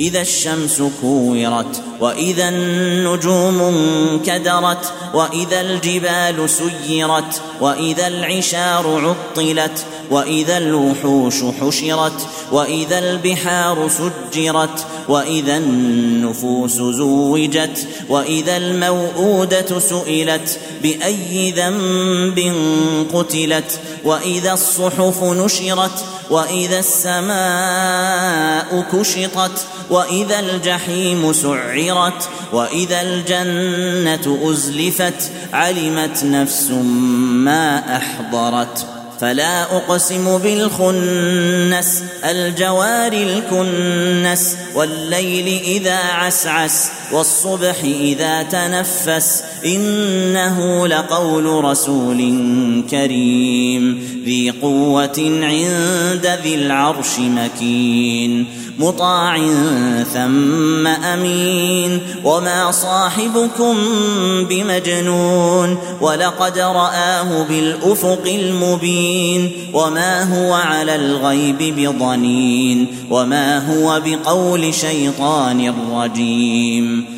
إذا 0.00 0.20
الشمس 0.20 0.82
كورت 1.00 1.82
وإذا 2.00 2.48
النجوم 2.48 3.60
انكدرت 3.60 4.92
وإذا 5.14 5.60
الجبال 5.60 6.50
سيرت 6.50 7.42
وإذا 7.60 8.06
العشار 8.06 9.14
عطلت 9.34 9.84
وإذا 10.10 10.58
الوحوش 10.58 11.34
حشرت 11.60 12.26
وإذا 12.52 12.98
البحار 12.98 13.88
سجرت 13.88 14.86
وإذا 15.08 15.56
النفوس 15.56 16.72
زوجت 16.72 17.86
وإذا 18.08 18.56
الموءودة 18.56 19.78
سئلت 19.78 20.58
بأي 20.82 21.50
ذنب 21.50 22.54
قتلت 23.12 23.80
وإذا 24.04 24.52
الصحف 24.52 25.22
نشرت 25.22 26.04
وإذا 26.30 26.78
السماء 26.78 28.37
كشطت 28.92 29.66
وإذا 29.90 30.40
الجحيم 30.40 31.32
سعرت 31.32 32.28
وإذا 32.52 33.02
الجنة 33.02 34.50
أزلفت 34.50 35.30
علمت 35.52 36.24
نفس 36.24 36.70
ما 36.70 37.96
أحضرت 37.96 38.86
فلا 39.20 39.62
أقسم 39.62 40.38
بالخنس 40.38 42.02
الجوار 42.24 43.12
الكنس 43.12 44.56
والليل 44.74 45.62
إذا 45.64 45.96
عسعس 45.96 46.90
والصبح 47.12 47.76
إذا 47.84 48.42
تنفس 48.42 49.42
إنه 49.64 50.86
لقول 50.86 51.64
رسول 51.64 52.18
كريم. 52.90 54.08
ذي 54.24 54.50
قوة 54.62 55.40
عند 55.42 56.38
ذي 56.42 56.54
العرش 56.54 57.18
مكين. 57.18 58.46
مطاع 58.78 59.38
ثم 60.14 60.86
أمين. 60.86 62.00
وما 62.24 62.70
صاحبكم 62.70 63.76
بمجنون 64.44 65.78
ولقد 66.00 66.58
رآه 66.58 67.46
بالأفق 67.48 68.22
المبين. 68.26 69.07
وما 69.72 70.22
هو 70.22 70.52
على 70.54 70.94
الغيب 70.94 71.58
بضنين 71.58 72.86
وما 73.10 73.58
هو 73.72 74.02
بقول 74.06 74.74
شيطان 74.74 75.74
رجيم 75.92 77.17